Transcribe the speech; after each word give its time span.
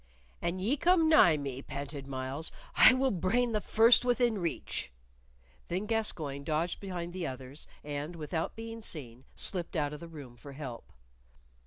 "An 0.41 0.57
ye 0.57 0.77
come 0.77 1.07
nigh 1.07 1.37
me," 1.37 1.61
panted 1.61 2.07
Myles, 2.07 2.51
"I 2.75 2.91
will 2.95 3.11
brain 3.11 3.51
the 3.51 3.61
first 3.61 4.03
within 4.03 4.39
reach." 4.39 4.91
Then 5.67 5.85
Gascoyne 5.85 6.43
dodged 6.43 6.79
behind 6.79 7.13
the 7.13 7.27
others, 7.27 7.67
and, 7.83 8.15
without 8.15 8.55
being 8.55 8.81
seen, 8.81 9.25
slipped 9.35 9.75
out 9.75 9.93
of 9.93 9.99
the 9.99 10.07
room 10.07 10.37
for 10.37 10.53
help. 10.53 10.91